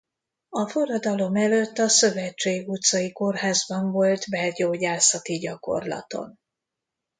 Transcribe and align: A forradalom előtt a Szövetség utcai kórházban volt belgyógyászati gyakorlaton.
A 0.49 0.67
forradalom 0.69 1.35
előtt 1.35 1.77
a 1.77 1.87
Szövetség 1.87 2.69
utcai 2.69 3.11
kórházban 3.11 3.91
volt 3.91 4.29
belgyógyászati 4.29 5.37
gyakorlaton. 5.37 6.39